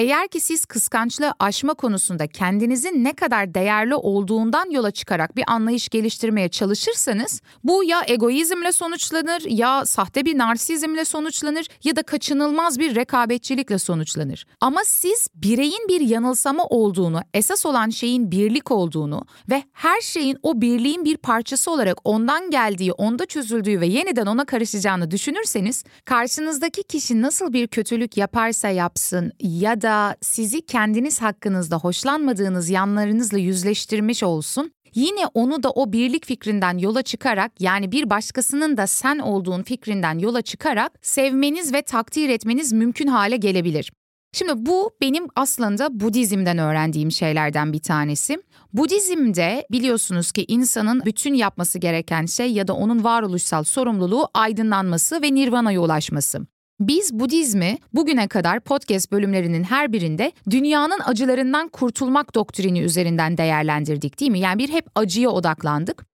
Eğer 0.00 0.28
ki 0.28 0.40
siz 0.40 0.64
kıskançlığı 0.64 1.32
aşma 1.38 1.74
konusunda 1.74 2.26
kendinizin 2.26 3.04
ne 3.04 3.12
kadar 3.12 3.54
değerli 3.54 3.94
olduğundan 3.94 4.70
yola 4.70 4.90
çıkarak 4.90 5.36
bir 5.36 5.44
anlayış 5.46 5.88
geliştirmeye 5.88 6.48
çalışırsanız 6.48 7.42
bu 7.64 7.84
ya 7.84 8.02
egoizmle 8.06 8.72
sonuçlanır 8.72 9.42
ya 9.48 9.86
sahte 9.86 10.24
bir 10.24 10.38
narsizmle 10.38 11.04
sonuçlanır 11.04 11.66
ya 11.84 11.96
da 11.96 12.02
kaçınılmaz 12.02 12.78
bir 12.78 12.94
rekabetçilikle 12.94 13.78
sonuçlanır. 13.78 14.46
Ama 14.60 14.80
siz 14.84 15.28
bireyin 15.34 15.88
bir 15.88 16.00
yanılsama 16.00 16.64
olduğunu, 16.64 17.20
esas 17.34 17.66
olan 17.66 17.90
şeyin 17.90 18.30
birlik 18.30 18.70
olduğunu 18.70 19.22
ve 19.50 19.62
her 19.72 20.00
şeyin 20.00 20.38
o 20.42 20.60
birliğin 20.60 21.04
bir 21.04 21.16
parçası 21.16 21.70
olarak 21.70 21.98
ondan 22.04 22.50
geldiği, 22.50 22.92
onda 22.92 23.26
çözüldüğü 23.26 23.80
ve 23.80 23.86
yeniden 23.86 24.26
ona 24.26 24.44
karışacağını 24.44 25.10
düşünürseniz 25.10 25.84
karşınızdaki 26.04 26.82
kişi 26.82 27.22
nasıl 27.22 27.52
bir 27.52 27.66
kötülük 27.66 28.16
yaparsa 28.16 28.68
yapsın 28.68 29.32
ya 29.40 29.82
da 29.82 29.89
sizi 30.20 30.66
kendiniz 30.66 31.22
hakkınızda 31.22 31.76
hoşlanmadığınız 31.76 32.70
yanlarınızla 32.70 33.38
yüzleştirmiş 33.38 34.22
olsun, 34.22 34.72
yine 34.94 35.26
onu 35.34 35.62
da 35.62 35.70
o 35.70 35.92
birlik 35.92 36.26
fikrinden 36.26 36.78
yola 36.78 37.02
çıkarak 37.02 37.60
yani 37.60 37.92
bir 37.92 38.10
başkasının 38.10 38.76
da 38.76 38.86
sen 38.86 39.18
olduğun 39.18 39.62
fikrinden 39.62 40.18
yola 40.18 40.42
çıkarak 40.42 40.92
sevmeniz 41.02 41.72
ve 41.72 41.82
takdir 41.82 42.28
etmeniz 42.28 42.72
mümkün 42.72 43.06
hale 43.06 43.36
gelebilir. 43.36 43.92
Şimdi 44.32 44.52
bu 44.56 44.90
benim 45.00 45.26
aslında 45.36 46.00
Budizm'den 46.00 46.58
öğrendiğim 46.58 47.10
şeylerden 47.10 47.72
bir 47.72 47.78
tanesi. 47.78 48.42
Budizm'de 48.72 49.66
biliyorsunuz 49.70 50.32
ki 50.32 50.44
insanın 50.48 51.02
bütün 51.04 51.34
yapması 51.34 51.78
gereken 51.78 52.26
şey 52.26 52.52
ya 52.52 52.68
da 52.68 52.72
onun 52.72 53.04
varoluşsal 53.04 53.64
sorumluluğu 53.64 54.28
aydınlanması 54.34 55.22
ve 55.22 55.34
nirvana'ya 55.34 55.80
ulaşması. 55.80 56.46
Biz 56.80 57.20
Budizmi 57.20 57.78
bugüne 57.94 58.28
kadar 58.28 58.60
podcast 58.60 59.12
bölümlerinin 59.12 59.64
her 59.64 59.92
birinde 59.92 60.32
dünyanın 60.50 61.00
acılarından 61.04 61.68
kurtulmak 61.68 62.34
doktrini 62.34 62.80
üzerinden 62.80 63.38
değerlendirdik 63.38 64.20
değil 64.20 64.30
mi? 64.30 64.38
Yani 64.38 64.58
bir 64.58 64.68
hep 64.68 64.86
acıya 64.94 65.30
odaklandık. 65.30 66.06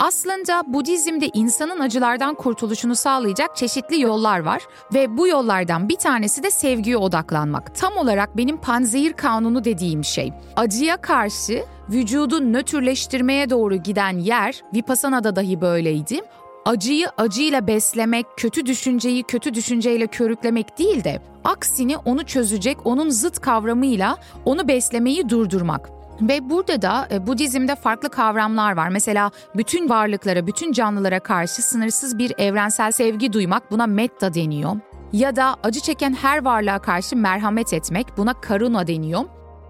Aslında 0.00 0.62
Budizm'de 0.66 1.28
insanın 1.34 1.80
acılardan 1.80 2.34
kurtuluşunu 2.34 2.94
sağlayacak 2.94 3.56
çeşitli 3.56 4.00
yollar 4.00 4.38
var 4.38 4.62
ve 4.94 5.16
bu 5.16 5.28
yollardan 5.28 5.88
bir 5.88 5.96
tanesi 5.96 6.42
de 6.42 6.50
sevgiye 6.50 6.96
odaklanmak. 6.96 7.74
Tam 7.74 7.96
olarak 7.96 8.36
benim 8.36 8.56
panzehir 8.56 9.12
kanunu 9.12 9.64
dediğim 9.64 10.04
şey. 10.04 10.32
Acıya 10.56 10.96
karşı 10.96 11.64
vücudu 11.90 12.52
nötrleştirmeye 12.52 13.50
doğru 13.50 13.76
giden 13.76 14.18
yer, 14.18 14.62
Vipassana'da 14.74 15.36
dahi 15.36 15.60
böyleydi 15.60 16.20
acıyı 16.66 17.06
acıyla 17.16 17.66
beslemek, 17.66 18.26
kötü 18.36 18.66
düşünceyi 18.66 19.22
kötü 19.22 19.54
düşünceyle 19.54 20.06
körüklemek 20.06 20.78
değil 20.78 21.04
de 21.04 21.20
aksini 21.44 21.96
onu 21.96 22.24
çözecek, 22.26 22.86
onun 22.86 23.08
zıt 23.10 23.40
kavramıyla 23.40 24.16
onu 24.44 24.68
beslemeyi 24.68 25.28
durdurmak. 25.28 25.90
Ve 26.20 26.50
burada 26.50 26.82
da 26.82 27.08
e, 27.10 27.26
Budizm'de 27.26 27.74
farklı 27.74 28.08
kavramlar 28.08 28.76
var. 28.76 28.88
Mesela 28.88 29.30
bütün 29.56 29.88
varlıklara, 29.88 30.46
bütün 30.46 30.72
canlılara 30.72 31.20
karşı 31.20 31.62
sınırsız 31.62 32.18
bir 32.18 32.32
evrensel 32.38 32.92
sevgi 32.92 33.32
duymak 33.32 33.70
buna 33.70 33.86
metta 33.86 34.34
deniyor. 34.34 34.76
Ya 35.12 35.36
da 35.36 35.56
acı 35.62 35.80
çeken 35.80 36.14
her 36.14 36.44
varlığa 36.44 36.78
karşı 36.78 37.16
merhamet 37.16 37.72
etmek 37.72 38.06
buna 38.16 38.40
karuna 38.40 38.86
deniyor. 38.86 39.24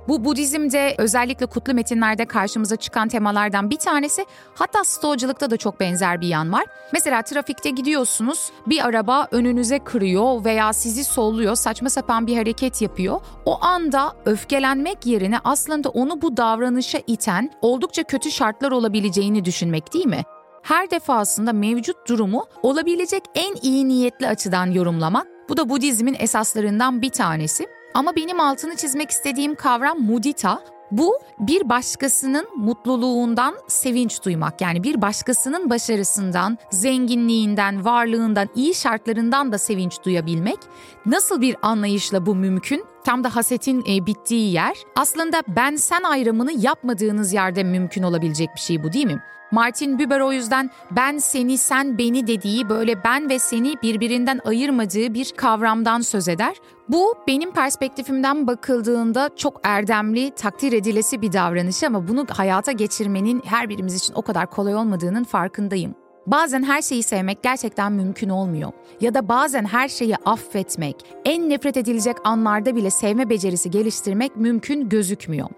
Bu 0.09 0.25
Budizm'de 0.25 0.95
özellikle 0.99 1.47
kutlu 1.47 1.75
metinlerde 1.75 2.25
karşımıza 2.25 2.77
çıkan 2.77 3.09
temalardan 3.09 3.71
bir 3.71 3.77
tanesi. 3.77 4.27
Hatta 4.55 4.85
stoğacılıkta 4.85 5.51
da 5.51 5.57
çok 5.57 5.81
benzer 5.81 6.21
bir 6.21 6.29
yan 6.29 6.53
var. 6.53 6.65
Mesela 6.93 7.23
trafikte 7.23 7.71
gidiyorsunuz, 7.71 8.51
bir 8.67 8.87
araba 8.87 9.29
önünüze 9.31 9.79
kırıyor 9.79 10.45
veya 10.45 10.73
sizi 10.73 11.05
solluyor, 11.05 11.55
saçma 11.55 11.91
sapan 11.91 12.27
bir 12.27 12.37
hareket 12.37 12.83
yapıyor. 12.83 13.21
O 13.45 13.65
anda 13.65 14.13
öfkelenmek 14.25 15.07
yerine 15.07 15.39
aslında 15.45 15.89
onu 15.89 16.23
bu 16.23 16.37
davranışa 16.37 16.99
iten 17.07 17.51
oldukça 17.63 18.03
kötü 18.03 18.31
şartlar 18.31 18.71
olabileceğini 18.71 19.45
düşünmek 19.45 19.95
değil 19.95 20.07
mi? 20.07 20.23
Her 20.63 20.91
defasında 20.91 21.53
mevcut 21.53 22.09
durumu 22.09 22.47
olabilecek 22.63 23.23
en 23.35 23.55
iyi 23.63 23.89
niyetli 23.89 24.29
açıdan 24.29 24.71
yorumlamak. 24.71 25.27
Bu 25.49 25.57
da 25.57 25.69
Budizmin 25.69 26.17
esaslarından 26.19 27.03
bir 27.03 27.11
tanesi. 27.11 27.67
Ama 27.97 28.17
benim 28.17 28.41
altını 28.41 28.77
çizmek 28.77 29.11
istediğim 29.11 29.55
kavram 29.55 30.01
mudita. 30.01 30.63
Bu 30.91 31.19
bir 31.39 31.69
başkasının 31.69 32.47
mutluluğundan 32.57 33.55
sevinç 33.69 34.25
duymak. 34.25 34.61
Yani 34.61 34.83
bir 34.83 35.03
başkasının 35.03 35.71
başarısından, 35.71 36.59
zenginliğinden, 36.71 37.85
varlığından, 37.85 38.49
iyi 38.55 38.75
şartlarından 38.75 39.53
da 39.53 39.59
sevinç 39.59 40.03
duyabilmek. 40.05 40.59
Nasıl 41.07 41.41
bir 41.41 41.57
anlayışla 41.63 42.27
bu 42.27 42.35
mümkün? 42.35 42.85
Tam 43.05 43.25
da 43.25 43.37
hasetin 43.37 43.85
e, 43.89 44.07
bittiği 44.07 44.53
yer. 44.53 44.77
Aslında 44.97 45.43
ben 45.49 45.77
sen 45.77 46.03
ayrımını 46.03 46.53
yapmadığınız 46.53 47.33
yerde 47.33 47.65
mümkün 47.65 48.03
olabilecek 48.03 48.49
bir 48.55 48.61
şey 48.61 48.83
bu 48.85 48.93
değil 48.93 49.07
mi? 49.07 49.23
Martin 49.51 49.99
Buber 49.99 50.21
o 50.21 50.33
yüzden 50.33 50.71
ben 50.91 51.19
seni 51.19 51.59
sen 51.59 51.99
beni 51.99 52.27
dediği 52.27 52.69
böyle 52.69 53.05
ben 53.05 53.31
ve 53.31 53.39
seni 53.39 53.75
birbirinden 53.83 54.41
ayırmadığı 54.45 55.15
bir 55.15 55.33
kavramdan 55.37 56.01
söz 56.01 56.29
eder. 56.29 56.57
Bu 56.89 57.15
benim 57.29 57.53
perspektifimden 57.53 58.47
bakıldığında 58.47 59.31
çok 59.37 59.61
erdemli, 59.65 60.31
takdir 60.31 60.73
edilesi 60.73 61.23
bir 61.23 61.33
davranış 61.33 61.83
ama 61.83 62.09
bunu 62.09 62.27
hayata 62.31 62.73
geçirmenin 62.73 63.43
her 63.45 63.69
birimiz 63.69 63.95
için 63.95 64.15
o 64.15 64.23
kadar 64.23 64.51
kolay 64.51 64.75
olmadığının 64.75 65.25
farkındayım. 65.25 65.95
Bazen 66.27 66.63
her 66.63 66.83
şeyi 66.83 67.03
sevmek 67.03 67.43
gerçekten 67.43 67.93
mümkün 67.93 68.29
olmuyor. 68.29 68.73
Ya 69.01 69.15
da 69.15 69.29
bazen 69.29 69.65
her 69.65 69.89
şeyi 69.89 70.17
affetmek, 70.17 70.97
en 71.25 71.49
nefret 71.49 71.77
edilecek 71.77 72.17
anlarda 72.25 72.77
bile 72.77 72.91
sevme 72.91 73.31
becerisi 73.31 73.71
geliştirmek 73.71 74.37
mümkün 74.37 74.89
gözükmüyor. 74.89 75.49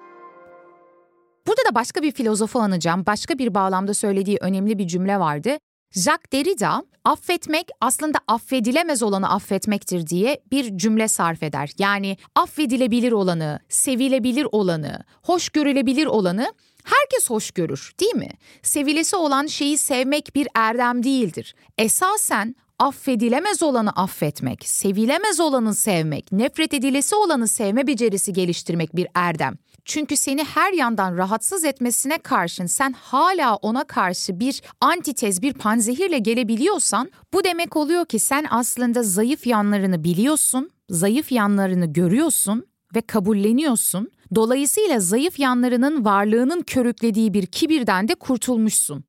Burada 1.46 1.62
da 1.70 1.74
başka 1.74 2.02
bir 2.02 2.12
filozofu 2.12 2.60
anacağım. 2.60 3.06
Başka 3.06 3.38
bir 3.38 3.54
bağlamda 3.54 3.94
söylediği 3.94 4.38
önemli 4.40 4.78
bir 4.78 4.86
cümle 4.86 5.20
vardı. 5.20 5.50
Jacques 5.90 6.32
Derrida 6.32 6.84
affetmek 7.04 7.68
aslında 7.80 8.18
affedilemez 8.28 9.02
olanı 9.02 9.30
affetmektir 9.30 10.06
diye 10.06 10.40
bir 10.50 10.78
cümle 10.78 11.08
sarf 11.08 11.42
eder. 11.42 11.70
Yani 11.78 12.16
affedilebilir 12.34 13.12
olanı, 13.12 13.60
sevilebilir 13.68 14.46
olanı, 14.52 15.04
hoş 15.22 15.48
görülebilir 15.48 16.06
olanı 16.06 16.52
herkes 16.84 17.30
hoş 17.30 17.50
görür 17.50 17.92
değil 18.00 18.14
mi? 18.14 18.30
Sevilesi 18.62 19.16
olan 19.16 19.46
şeyi 19.46 19.78
sevmek 19.78 20.34
bir 20.34 20.48
erdem 20.54 21.02
değildir. 21.02 21.54
Esasen 21.78 22.56
affedilemez 22.78 23.62
olanı 23.62 23.90
affetmek, 23.90 24.68
sevilemez 24.68 25.40
olanı 25.40 25.74
sevmek, 25.74 26.32
nefret 26.32 26.74
edilesi 26.74 27.16
olanı 27.16 27.48
sevme 27.48 27.86
becerisi 27.86 28.32
geliştirmek 28.32 28.96
bir 28.96 29.06
erdem. 29.14 29.54
Çünkü 29.84 30.16
seni 30.16 30.44
her 30.44 30.72
yandan 30.72 31.16
rahatsız 31.16 31.64
etmesine 31.64 32.18
karşın 32.18 32.66
sen 32.66 32.92
hala 32.92 33.56
ona 33.56 33.84
karşı 33.84 34.40
bir 34.40 34.62
antitez, 34.80 35.42
bir 35.42 35.52
panzehirle 35.52 36.18
gelebiliyorsan 36.18 37.10
bu 37.32 37.44
demek 37.44 37.76
oluyor 37.76 38.06
ki 38.06 38.18
sen 38.18 38.46
aslında 38.50 39.02
zayıf 39.02 39.46
yanlarını 39.46 40.04
biliyorsun, 40.04 40.70
zayıf 40.90 41.32
yanlarını 41.32 41.92
görüyorsun 41.92 42.66
ve 42.94 43.00
kabulleniyorsun. 43.00 44.10
Dolayısıyla 44.34 45.00
zayıf 45.00 45.38
yanlarının 45.38 46.04
varlığının 46.04 46.62
körüklediği 46.62 47.34
bir 47.34 47.46
kibirden 47.46 48.08
de 48.08 48.14
kurtulmuşsun. 48.14 49.07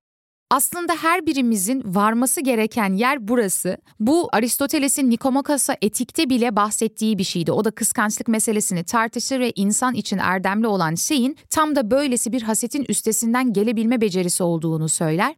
Aslında 0.52 0.94
her 0.96 1.26
birimizin 1.26 1.84
varması 1.86 2.42
gereken 2.42 2.94
yer 2.94 3.28
burası. 3.28 3.78
Bu 4.00 4.30
Aristoteles'in 4.32 5.10
Nikomakos'a 5.10 5.76
etikte 5.82 6.30
bile 6.30 6.56
bahsettiği 6.56 7.18
bir 7.18 7.24
şeydi. 7.24 7.52
O 7.52 7.66
da 7.66 7.72
kıskançlık 7.72 8.28
meselesini 8.28 8.84
tartışır 8.84 9.40
ve 9.40 9.52
insan 9.56 9.94
için 9.94 10.18
erdemli 10.18 10.68
olan 10.68 10.96
şeyin 10.96 11.38
tam 11.50 11.76
da 11.76 11.92
böylesi 11.92 12.32
bir 12.32 12.42
hasetin 12.42 12.86
üstesinden 12.90 13.54
gelebilme 13.54 14.02
becerisi 14.02 14.44
olduğunu 14.44 14.90
söyler. 14.90 15.36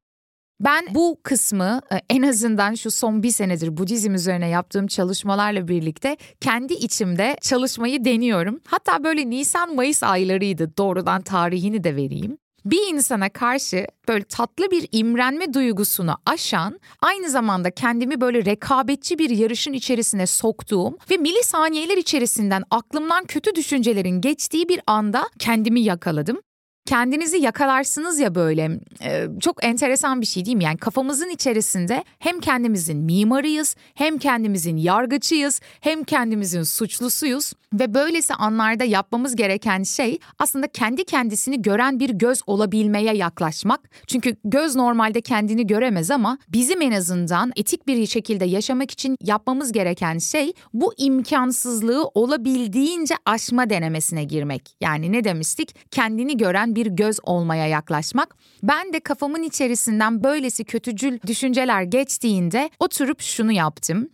Ben 0.59 0.85
bu 0.95 1.17
kısmı 1.23 1.81
e, 1.91 2.01
en 2.09 2.21
azından 2.21 2.73
şu 2.73 2.91
son 2.91 3.23
bir 3.23 3.31
senedir 3.31 3.77
Budizm 3.77 4.13
üzerine 4.13 4.49
yaptığım 4.49 4.87
çalışmalarla 4.87 5.67
birlikte 5.67 6.17
kendi 6.41 6.73
içimde 6.73 7.37
çalışmayı 7.41 8.05
deniyorum. 8.05 8.59
Hatta 8.65 9.03
böyle 9.03 9.29
Nisan-Mayıs 9.29 10.03
aylarıydı 10.03 10.77
doğrudan 10.77 11.21
tarihini 11.21 11.83
de 11.83 11.95
vereyim 11.95 12.37
bir 12.65 12.93
insana 12.93 13.29
karşı 13.29 13.87
böyle 14.07 14.23
tatlı 14.23 14.71
bir 14.71 14.87
imrenme 14.91 15.53
duygusunu 15.53 16.17
aşan, 16.25 16.79
aynı 17.01 17.29
zamanda 17.29 17.71
kendimi 17.71 18.21
böyle 18.21 18.45
rekabetçi 18.45 19.19
bir 19.19 19.29
yarışın 19.29 19.73
içerisine 19.73 20.27
soktuğum 20.27 20.97
ve 21.11 21.17
milisaniyeler 21.17 21.97
içerisinden 21.97 22.63
aklımdan 22.69 23.25
kötü 23.25 23.55
düşüncelerin 23.55 24.21
geçtiği 24.21 24.69
bir 24.69 24.81
anda 24.87 25.29
kendimi 25.39 25.81
yakaladım 25.81 26.41
kendinizi 26.85 27.37
yakalarsınız 27.37 28.19
ya 28.19 28.35
böyle 28.35 28.79
e, 29.03 29.27
çok 29.39 29.63
enteresan 29.63 30.21
bir 30.21 30.25
şey 30.25 30.45
değil 30.45 30.57
mi? 30.57 30.63
Yani 30.63 30.77
kafamızın 30.77 31.29
içerisinde 31.29 32.03
hem 32.19 32.39
kendimizin 32.39 32.97
mimarıyız, 32.97 33.75
hem 33.93 34.17
kendimizin 34.17 34.77
yargıcıyız, 34.77 35.61
hem 35.81 36.03
kendimizin 36.03 36.63
suçlusuyuz 36.63 37.53
ve 37.73 37.93
böylesi 37.93 38.33
anlarda 38.33 38.83
yapmamız 38.83 39.35
gereken 39.35 39.83
şey 39.83 40.19
aslında 40.39 40.67
kendi 40.67 41.05
kendisini 41.05 41.61
gören 41.61 41.99
bir 41.99 42.09
göz 42.09 42.41
olabilmeye 42.47 43.13
yaklaşmak. 43.13 43.89
Çünkü 44.07 44.35
göz 44.45 44.75
normalde 44.75 45.21
kendini 45.21 45.67
göremez 45.67 46.11
ama 46.11 46.37
bizim 46.49 46.81
en 46.81 46.91
azından 46.91 47.51
etik 47.55 47.87
bir 47.87 48.07
şekilde 48.07 48.45
yaşamak 48.45 48.91
için 48.91 49.17
yapmamız 49.23 49.71
gereken 49.71 50.17
şey 50.17 50.53
bu 50.73 50.93
imkansızlığı 50.97 52.05
olabildiğince 52.13 53.15
aşma 53.25 53.69
denemesine 53.69 54.23
girmek. 54.23 54.75
Yani 54.81 55.11
ne 55.11 55.23
demiştik? 55.23 55.91
Kendini 55.91 56.37
gören 56.37 56.70
bir 56.75 56.85
göz 56.85 57.19
olmaya 57.23 57.67
yaklaşmak. 57.67 58.35
Ben 58.63 58.93
de 58.93 58.99
kafamın 58.99 59.43
içerisinden 59.43 60.23
böylesi 60.23 60.63
kötücül 60.63 61.19
düşünceler 61.27 61.81
geçtiğinde 61.83 62.69
oturup 62.79 63.21
şunu 63.21 63.51
yaptım. 63.51 64.09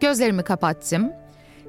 Gözlerimi 0.00 0.42
kapattım. 0.42 1.12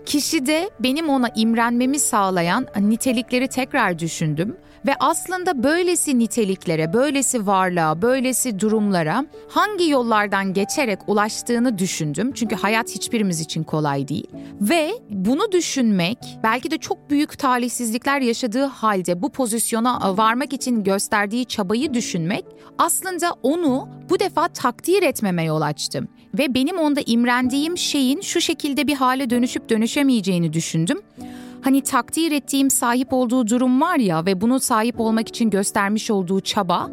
Kişide 0.05 0.69
benim 0.79 1.09
ona 1.09 1.29
imrenmemi 1.35 1.99
sağlayan 1.99 2.67
nitelikleri 2.79 3.47
tekrar 3.47 3.99
düşündüm 3.99 4.57
ve 4.85 4.95
aslında 4.99 5.63
böylesi 5.63 6.19
niteliklere, 6.19 6.93
böylesi 6.93 7.47
varlığa, 7.47 8.01
böylesi 8.01 8.59
durumlara 8.59 9.25
hangi 9.49 9.89
yollardan 9.89 10.53
geçerek 10.53 10.99
ulaştığını 11.07 11.77
düşündüm. 11.77 12.31
Çünkü 12.33 12.55
hayat 12.55 12.89
hiçbirimiz 12.89 13.39
için 13.39 13.63
kolay 13.63 14.07
değil. 14.07 14.27
Ve 14.61 14.91
bunu 15.09 15.51
düşünmek 15.51 16.17
belki 16.43 16.71
de 16.71 16.77
çok 16.77 17.09
büyük 17.09 17.39
talihsizlikler 17.39 18.21
yaşadığı 18.21 18.65
halde 18.65 19.21
bu 19.21 19.31
pozisyona 19.31 20.17
varmak 20.17 20.53
için 20.53 20.83
gösterdiği 20.83 21.45
çabayı 21.45 21.93
düşünmek 21.93 22.45
aslında 22.77 23.35
onu 23.43 23.89
bu 24.09 24.19
defa 24.19 24.47
takdir 24.47 25.03
etmeme 25.03 25.43
yol 25.43 25.61
açtı. 25.61 26.07
Ve 26.37 26.53
benim 26.53 26.77
onda 26.77 27.01
imrendiğim 27.05 27.77
şeyin 27.77 28.21
şu 28.21 28.41
şekilde 28.41 28.87
bir 28.87 28.95
hale 28.95 29.29
dönüşüp 29.29 29.69
dönüşemeyeceğini 29.91 30.53
düşündüm. 30.53 31.01
Hani 31.61 31.81
takdir 31.81 32.31
ettiğim 32.31 32.69
sahip 32.69 33.13
olduğu 33.13 33.47
durum 33.47 33.81
var 33.81 33.97
ya 33.97 34.25
ve 34.25 34.41
bunu 34.41 34.59
sahip 34.59 34.99
olmak 34.99 35.27
için 35.27 35.49
göstermiş 35.49 36.11
olduğu 36.11 36.41
çaba 36.41 36.89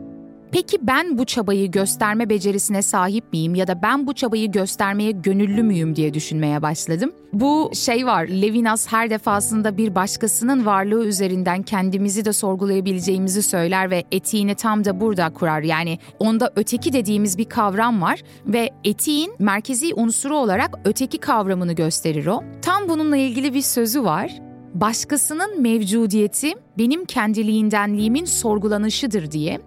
Peki 0.52 0.78
ben 0.82 1.18
bu 1.18 1.24
çabayı 1.24 1.70
gösterme 1.70 2.28
becerisine 2.28 2.82
sahip 2.82 3.32
miyim 3.32 3.54
ya 3.54 3.66
da 3.66 3.82
ben 3.82 4.06
bu 4.06 4.14
çabayı 4.14 4.52
göstermeye 4.52 5.10
gönüllü 5.10 5.62
müyüm 5.62 5.96
diye 5.96 6.14
düşünmeye 6.14 6.62
başladım. 6.62 7.12
Bu 7.32 7.70
şey 7.74 8.06
var, 8.06 8.24
Levinas 8.24 8.92
her 8.92 9.10
defasında 9.10 9.76
bir 9.76 9.94
başkasının 9.94 10.66
varlığı 10.66 11.06
üzerinden 11.06 11.62
kendimizi 11.62 12.24
de 12.24 12.32
sorgulayabileceğimizi 12.32 13.42
söyler 13.42 13.90
ve 13.90 14.04
etiğini 14.12 14.54
tam 14.54 14.84
da 14.84 15.00
burada 15.00 15.32
kurar. 15.32 15.62
Yani 15.62 15.98
onda 16.18 16.52
öteki 16.56 16.92
dediğimiz 16.92 17.38
bir 17.38 17.44
kavram 17.44 18.02
var 18.02 18.22
ve 18.46 18.70
etiğin 18.84 19.32
merkezi 19.38 19.94
unsuru 19.94 20.36
olarak 20.36 20.78
öteki 20.84 21.18
kavramını 21.18 21.72
gösterir 21.72 22.26
o. 22.26 22.42
Tam 22.62 22.88
bununla 22.88 23.16
ilgili 23.16 23.54
bir 23.54 23.62
sözü 23.62 24.04
var 24.04 24.40
başkasının 24.74 25.62
mevcudiyeti 25.62 26.54
benim 26.78 27.04
kendiliğindenliğimin 27.04 28.24
sorgulanışıdır 28.24 29.30
diye 29.30 29.60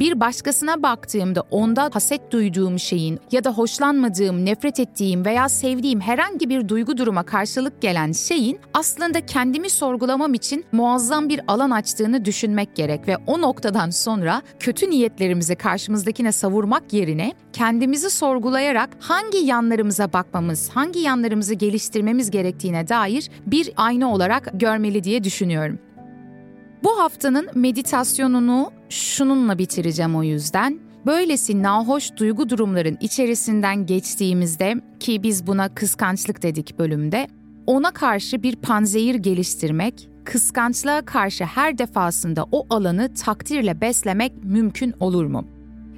bir 0.00 0.20
başkasına 0.20 0.82
baktığımda 0.82 1.40
onda 1.50 1.90
haset 1.92 2.32
duyduğum 2.32 2.78
şeyin 2.78 3.20
ya 3.32 3.44
da 3.44 3.52
hoşlanmadığım, 3.52 4.44
nefret 4.44 4.80
ettiğim 4.80 5.24
veya 5.24 5.48
sevdiğim 5.48 6.00
herhangi 6.00 6.48
bir 6.48 6.68
duygu 6.68 6.98
duruma 6.98 7.22
karşılık 7.22 7.82
gelen 7.82 8.12
şeyin 8.12 8.60
aslında 8.74 9.26
kendimi 9.26 9.70
sorgulamam 9.70 10.34
için 10.34 10.64
muazzam 10.72 11.28
bir 11.28 11.40
alan 11.48 11.70
açtığını 11.70 12.24
düşünmek 12.24 12.76
gerek 12.76 13.08
ve 13.08 13.16
o 13.26 13.40
noktadan 13.40 13.90
sonra 13.90 14.42
kötü 14.58 14.90
niyetlerimizi 14.90 15.56
karşımızdakine 15.56 16.32
savurmak 16.32 16.92
yerine 16.92 17.32
kendimizi 17.52 18.10
sorgulayarak 18.10 18.90
hangi 19.00 19.38
yanlarımıza 19.38 20.12
bakmamız, 20.12 20.70
hangi 20.70 20.98
yanlarımızı 20.98 21.54
geliştirmemiz 21.54 22.30
gerektiğine 22.30 22.88
dair 22.88 23.30
bir 23.46 23.72
ayna 23.76 24.14
olarak 24.14 24.50
görmeli 24.52 25.04
diye 25.04 25.24
düşünüyorum. 25.24 25.78
Bu 26.84 26.98
haftanın 27.00 27.48
meditasyonunu 27.54 28.79
şununla 28.90 29.58
bitireceğim 29.58 30.16
o 30.16 30.22
yüzden. 30.22 30.78
Böylesi 31.06 31.62
nahoş 31.62 32.16
duygu 32.16 32.48
durumların 32.48 32.98
içerisinden 33.00 33.86
geçtiğimizde 33.86 34.74
ki 35.00 35.22
biz 35.22 35.46
buna 35.46 35.74
kıskançlık 35.74 36.42
dedik 36.42 36.78
bölümde, 36.78 37.28
ona 37.66 37.90
karşı 37.90 38.42
bir 38.42 38.56
panzehir 38.56 39.14
geliştirmek, 39.14 40.08
kıskançlığa 40.24 41.02
karşı 41.02 41.44
her 41.44 41.78
defasında 41.78 42.46
o 42.52 42.66
alanı 42.70 43.14
takdirle 43.14 43.80
beslemek 43.80 44.32
mümkün 44.44 44.94
olur 45.00 45.24
mu? 45.24 45.44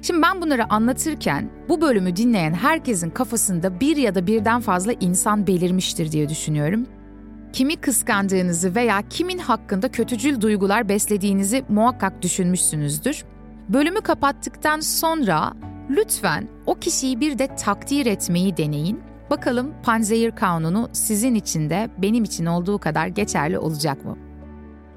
Şimdi 0.01 0.21
ben 0.21 0.41
bunları 0.41 0.73
anlatırken 0.73 1.49
bu 1.69 1.81
bölümü 1.81 2.15
dinleyen 2.15 2.53
herkesin 2.53 3.09
kafasında 3.09 3.79
bir 3.79 3.97
ya 3.97 4.15
da 4.15 4.27
birden 4.27 4.61
fazla 4.61 4.93
insan 4.93 5.47
belirmiştir 5.47 6.11
diye 6.11 6.29
düşünüyorum 6.29 6.85
kimi 7.53 7.75
kıskandığınızı 7.75 8.75
veya 8.75 9.01
kimin 9.09 9.37
hakkında 9.37 9.91
kötücül 9.91 10.41
duygular 10.41 10.89
beslediğinizi 10.89 11.63
muhakkak 11.69 12.21
düşünmüşsünüzdür. 12.21 13.25
Bölümü 13.69 14.01
kapattıktan 14.01 14.79
sonra 14.79 15.53
lütfen 15.89 16.47
o 16.65 16.75
kişiyi 16.75 17.19
bir 17.19 17.39
de 17.39 17.55
takdir 17.55 18.05
etmeyi 18.05 18.57
deneyin. 18.57 19.01
Bakalım 19.29 19.73
panzehir 19.83 20.31
kanunu 20.31 20.89
sizin 20.93 21.35
için 21.35 21.69
de 21.69 21.89
benim 21.97 22.23
için 22.23 22.45
olduğu 22.45 22.77
kadar 22.77 23.07
geçerli 23.07 23.59
olacak 23.59 24.05
mı? 24.05 24.17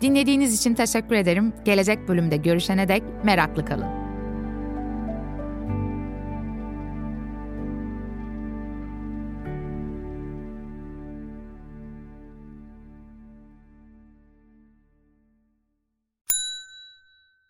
Dinlediğiniz 0.00 0.54
için 0.54 0.74
teşekkür 0.74 1.14
ederim. 1.14 1.52
Gelecek 1.64 2.08
bölümde 2.08 2.36
görüşene 2.36 2.88
dek 2.88 3.02
meraklı 3.24 3.64
kalın. 3.64 4.05